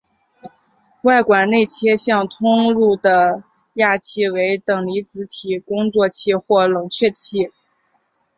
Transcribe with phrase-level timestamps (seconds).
[1.03, 3.43] 外管内切向通入的
[3.75, 7.51] 氩气为等离子体工作气或冷却气。